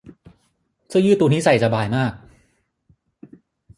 [0.89, 2.13] เสื้อยืดตัวนี้ใส่สบายมาก